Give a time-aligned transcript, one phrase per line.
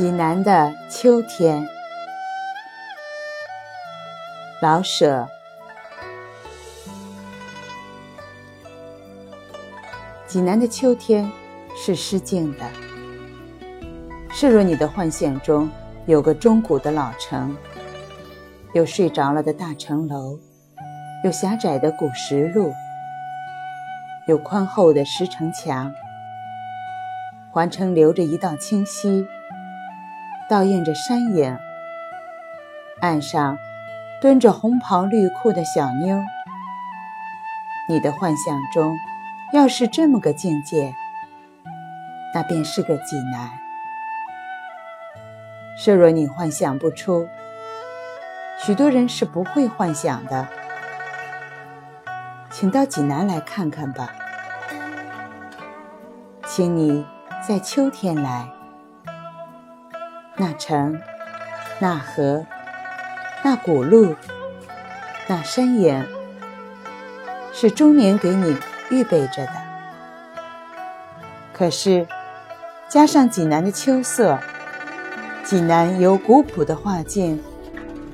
[0.00, 1.68] 济南的秋天，
[4.62, 5.28] 老舍。
[10.26, 11.30] 济南的秋天
[11.76, 12.64] 是诗境的，
[14.30, 15.68] 是若你的幻想中
[16.06, 17.54] 有个钟鼓的老城，
[18.72, 20.38] 有睡着了的大城楼，
[21.24, 22.72] 有狭窄的古石路，
[24.26, 25.92] 有宽厚的石城墙，
[27.52, 29.26] 环城流着一道清溪。
[30.50, 31.56] 倒映着山影，
[33.00, 33.56] 岸上
[34.20, 36.20] 蹲着红袍绿裤的小妞。
[37.88, 38.98] 你的幻想中，
[39.52, 40.92] 要是这么个境界，
[42.34, 43.48] 那便是个济南。
[45.78, 47.28] 设若你幻想不出，
[48.58, 50.48] 许多人是不会幻想的。
[52.50, 54.10] 请到济南来看看吧，
[56.44, 57.06] 请你
[57.46, 58.48] 在秋天来。
[60.36, 61.00] 那城，
[61.78, 62.46] 那河，
[63.42, 64.14] 那古路，
[65.26, 66.06] 那山影，
[67.52, 68.56] 是中年给你
[68.90, 69.52] 预备着的。
[71.52, 72.06] 可是，
[72.88, 74.38] 加上济南的秋色，
[75.44, 77.42] 济南由古朴的画境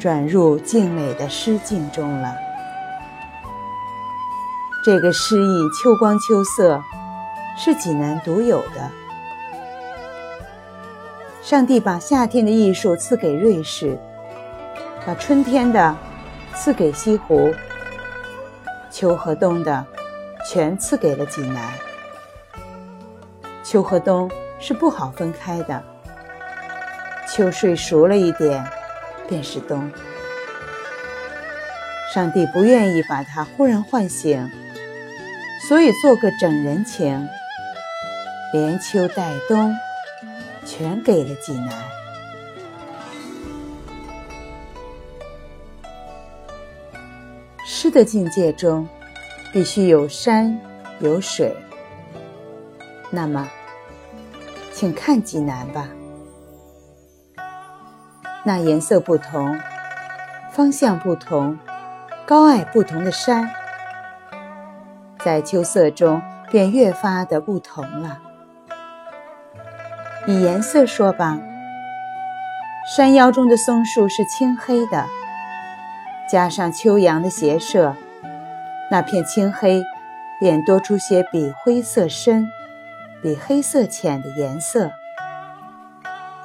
[0.00, 2.34] 转入静美的诗境中了。
[4.84, 6.82] 这个诗意秋光秋色，
[7.56, 8.90] 是济南独有的。
[11.48, 13.98] 上帝把夏天的艺术赐给瑞士，
[15.06, 15.96] 把春天的
[16.54, 17.54] 赐给西湖，
[18.90, 19.82] 秋和冬的
[20.46, 21.72] 全赐给了济南。
[23.64, 25.82] 秋和冬是不好分开的，
[27.26, 28.62] 秋睡熟了一点，
[29.26, 29.90] 便是冬。
[32.12, 34.46] 上帝不愿意把它忽然唤醒，
[35.66, 37.26] 所以做个整人情，
[38.52, 39.74] 连秋带冬。
[40.68, 41.72] 全给了济南。
[47.64, 48.86] 诗的境界中，
[49.50, 50.60] 必须有山
[51.00, 51.56] 有水。
[53.10, 53.48] 那么，
[54.70, 55.88] 请看济南吧。
[58.44, 59.58] 那颜色不同、
[60.52, 61.58] 方向不同、
[62.26, 63.48] 高矮不同的山，
[65.24, 66.20] 在秋色中
[66.50, 68.27] 便越发的不同了。
[70.26, 71.38] 以颜色说吧，
[72.94, 75.06] 山腰中的松树是青黑的，
[76.30, 77.96] 加上秋阳的斜射，
[78.90, 79.82] 那片青黑
[80.38, 82.46] 便多出些比灰色深、
[83.22, 84.90] 比黑色浅的颜色，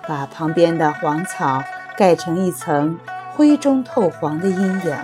[0.07, 1.61] 把旁边的黄草
[1.97, 2.97] 盖成一层
[3.33, 4.97] 灰中透黄的阴影。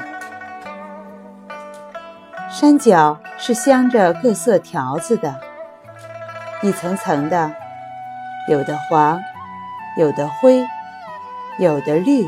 [2.50, 5.36] 山脚是镶着各色条子的，
[6.62, 7.52] 一层层的。
[8.50, 9.22] 有的黄，
[9.96, 10.66] 有的灰，
[11.60, 12.28] 有的绿，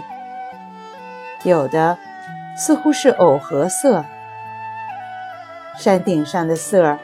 [1.44, 1.98] 有的
[2.56, 4.06] 似乎是藕荷色。
[5.80, 7.00] 山顶上的色儿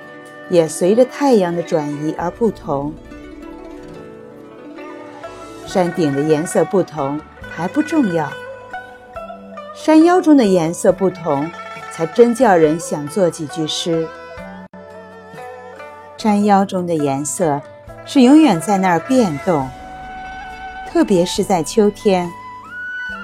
[0.51, 2.93] 也随着太阳的转移而不同。
[5.65, 8.31] 山顶的颜色不同还不重要，
[9.73, 11.49] 山腰中的颜色不同，
[11.91, 14.07] 才真叫人想做几句诗。
[16.17, 17.59] 山腰中的颜色。
[18.07, 19.69] 是永远在那儿变动，
[20.89, 22.31] 特别是在秋天，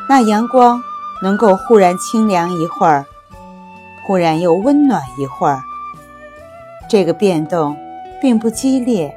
[0.09, 0.81] 那阳光
[1.21, 3.05] 能够忽然清凉一会儿，
[4.05, 5.61] 忽然又温暖一会儿。
[6.89, 7.77] 这个变动
[8.21, 9.15] 并不激烈，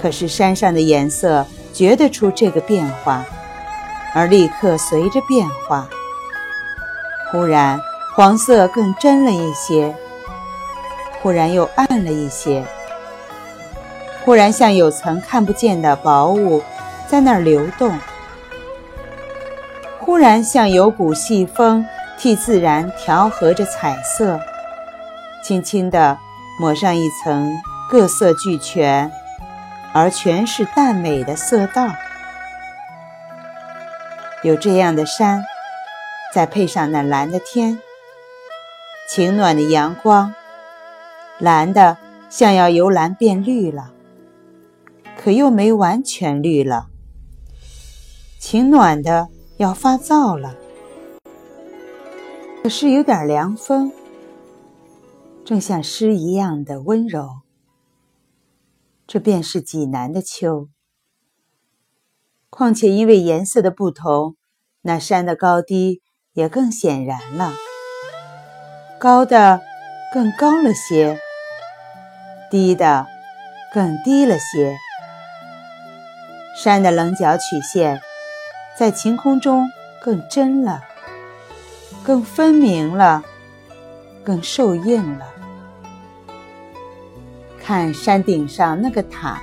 [0.00, 1.44] 可是山上的颜色
[1.74, 3.24] 觉得出这个变化，
[4.14, 5.88] 而立刻随着变化，
[7.32, 7.78] 忽然
[8.14, 9.92] 黄色更真了一些，
[11.20, 12.64] 忽然又暗了一些。
[14.28, 16.62] 忽然像有层看不见的薄雾
[17.06, 17.98] 在那儿流动，
[20.00, 21.86] 忽然像有股细风
[22.18, 24.38] 替自然调和着彩色，
[25.42, 26.18] 轻轻地
[26.60, 27.50] 抹上一层
[27.88, 29.10] 各色俱全
[29.94, 31.88] 而全是淡美的色道。
[34.42, 35.42] 有这样的山，
[36.34, 37.78] 再配上那蓝的天，
[39.08, 40.34] 晴暖的阳光，
[41.38, 41.96] 蓝的
[42.28, 43.92] 像要由蓝变绿了。
[45.20, 46.86] 可又没完全绿了，
[48.38, 50.54] 晴暖的要发燥了。
[52.62, 53.92] 可是有点凉风，
[55.44, 57.40] 正像诗一样的温柔。
[59.08, 60.68] 这便是济南的秋。
[62.48, 64.36] 况且因为颜色的不同，
[64.82, 66.00] 那山的高低
[66.32, 67.52] 也更显然了。
[69.00, 69.60] 高的
[70.14, 71.18] 更高了些，
[72.50, 73.06] 低的
[73.74, 74.76] 更低了些。
[76.60, 78.00] 山的棱角曲线，
[78.76, 79.70] 在晴空中
[80.00, 80.82] 更真了，
[82.02, 83.22] 更分明了，
[84.24, 85.26] 更受映了。
[87.64, 89.40] 看山顶上那个塔，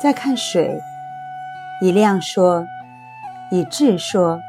[0.00, 0.80] 再看水，
[1.80, 2.64] 以量说，
[3.50, 4.40] 以质说，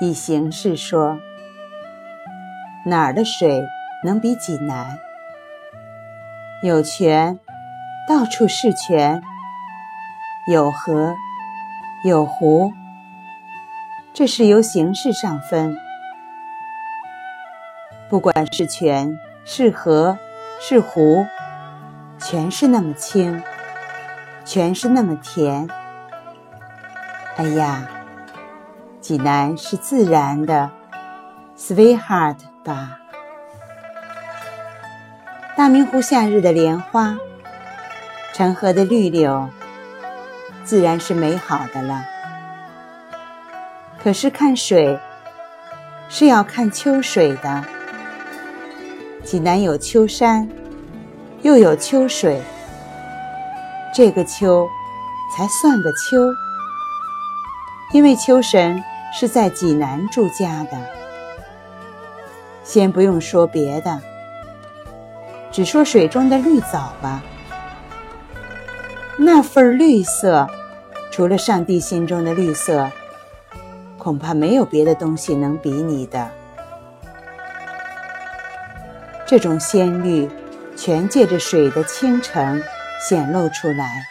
[0.00, 1.16] 以形式说，
[2.84, 3.64] 哪儿的水？
[4.02, 4.98] 能比济南？
[6.62, 7.38] 有泉，
[8.08, 9.20] 到处是泉；
[10.46, 11.14] 有河，
[12.02, 12.72] 有湖。
[14.14, 15.76] 这是由形式上分。
[18.08, 20.18] 不管是泉，是河，
[20.58, 21.26] 是湖，
[22.18, 23.42] 全是那么清，
[24.46, 25.68] 全是那么甜。
[27.36, 27.86] 哎呀，
[29.02, 30.70] 济南是自然的
[31.56, 32.99] ，sweetheart 吧。
[35.60, 37.18] 大明湖夏日的莲花，
[38.32, 39.46] 成河的绿柳，
[40.64, 42.02] 自然是美好的了。
[44.02, 44.98] 可是看水，
[46.08, 47.62] 是要看秋水的。
[49.22, 50.48] 济南有秋山，
[51.42, 52.40] 又有秋水，
[53.94, 54.66] 这个秋
[55.36, 56.26] 才算个秋，
[57.92, 58.82] 因为秋神
[59.12, 60.78] 是在济南住家的。
[62.64, 64.00] 先不用说别的。
[65.52, 67.22] 只说水中的绿藻吧，
[69.18, 70.48] 那份绿色，
[71.10, 72.90] 除了上帝心中的绿色，
[73.98, 76.30] 恐怕没有别的东西能比拟的。
[79.26, 80.30] 这种鲜绿，
[80.76, 82.62] 全借着水的清澄
[83.08, 84.04] 显露出来，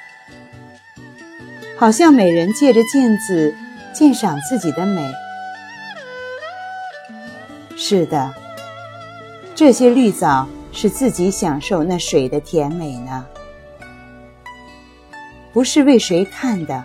[1.78, 3.56] 好像美人借着镜子
[3.94, 5.10] 鉴赏自己的美。
[7.78, 8.34] 是的，
[9.56, 10.48] 这些绿藻。
[10.72, 13.26] 是自己享受那水的甜美呢，
[15.52, 16.84] 不是为谁看的。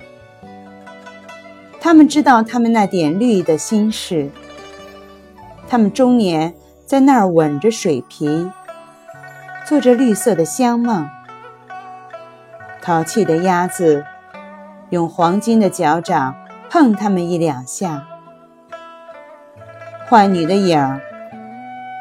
[1.80, 4.30] 他们知道他们那点绿的心事。
[5.68, 6.54] 他们终年
[6.86, 8.50] 在那儿吻着水皮，
[9.66, 11.08] 做着绿色的香梦。
[12.80, 14.04] 淘气的鸭子
[14.90, 16.34] 用黄金的脚掌
[16.70, 18.06] 碰他们一两下，
[20.08, 21.00] 坏女的影儿。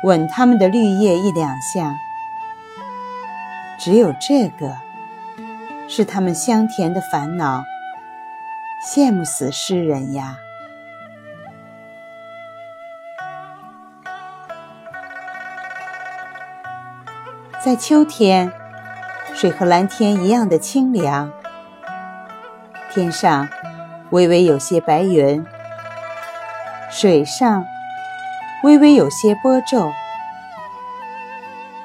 [0.03, 1.95] 吻他们的绿叶一两下，
[3.79, 4.75] 只有这个
[5.87, 7.63] 是他们香甜的烦恼。
[8.85, 10.35] 羡慕死诗人呀！
[17.63, 18.51] 在秋天，
[19.33, 21.31] 水和蓝天一样的清凉，
[22.91, 23.47] 天上
[24.09, 25.45] 微微有些白云，
[26.89, 27.63] 水上。
[28.63, 29.91] 微微有些波皱，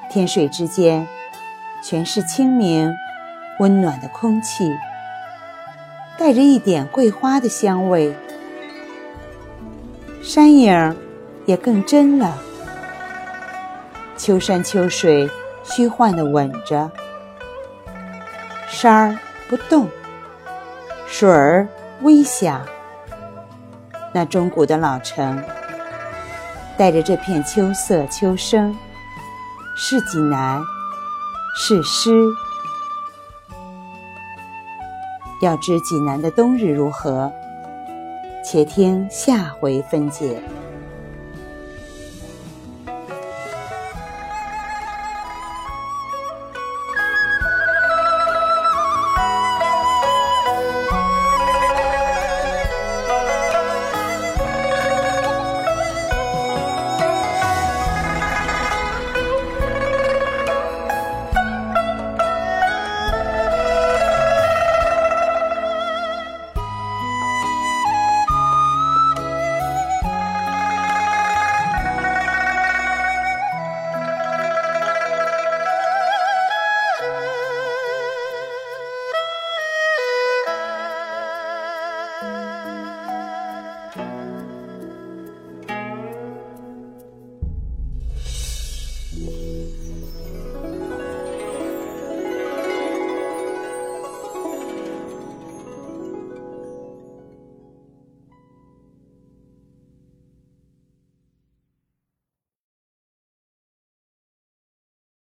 [0.09, 1.09] 天水之间
[1.83, 2.95] 全是清明、
[3.59, 4.73] 温暖的空气，
[6.17, 8.15] 带着一点桂花的香味。
[10.23, 10.97] 山影
[11.47, 12.39] 也更真了，
[14.17, 15.29] 秋山秋水
[15.65, 16.89] 虚幻的吻着，
[18.69, 19.89] 山儿不动，
[21.09, 21.67] 水儿
[22.03, 22.65] 微响，
[24.15, 25.43] 那钟鼓的老城。
[26.79, 28.73] 带着这片秋色秋声，
[29.77, 30.63] 是济南，
[31.57, 32.11] 是诗。
[35.43, 37.33] 要知济南的冬日如何，
[38.45, 40.41] 且听下回分解。